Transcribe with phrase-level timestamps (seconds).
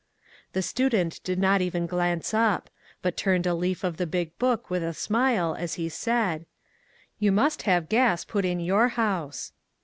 [0.53, 2.71] The student did not even glance up,
[3.03, 6.47] but turned a leaf of the big book with a smile as he said:"
[7.19, 9.51] You must have gas put in your house."